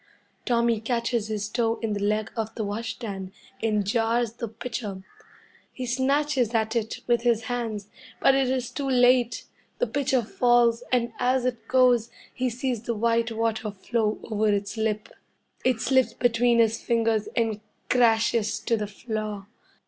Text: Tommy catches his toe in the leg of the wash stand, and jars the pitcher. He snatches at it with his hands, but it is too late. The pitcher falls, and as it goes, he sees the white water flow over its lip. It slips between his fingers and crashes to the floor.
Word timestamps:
Tommy 0.47 0.79
catches 0.81 1.27
his 1.27 1.47
toe 1.47 1.75
in 1.83 1.93
the 1.93 1.99
leg 2.01 2.31
of 2.35 2.55
the 2.55 2.63
wash 2.63 2.93
stand, 2.95 3.31
and 3.61 3.85
jars 3.85 4.33
the 4.33 4.47
pitcher. 4.47 5.03
He 5.71 5.85
snatches 5.85 6.55
at 6.55 6.75
it 6.75 7.01
with 7.05 7.21
his 7.21 7.43
hands, 7.43 7.87
but 8.19 8.33
it 8.33 8.47
is 8.49 8.71
too 8.71 8.89
late. 8.89 9.43
The 9.77 9.85
pitcher 9.85 10.23
falls, 10.23 10.83
and 10.91 11.13
as 11.19 11.45
it 11.45 11.67
goes, 11.67 12.09
he 12.33 12.49
sees 12.49 12.81
the 12.81 12.95
white 12.95 13.31
water 13.31 13.69
flow 13.69 14.17
over 14.23 14.47
its 14.51 14.75
lip. 14.75 15.07
It 15.63 15.81
slips 15.81 16.13
between 16.15 16.57
his 16.57 16.81
fingers 16.81 17.27
and 17.35 17.61
crashes 17.87 18.59
to 18.61 18.75
the 18.77 18.87
floor. 18.87 19.45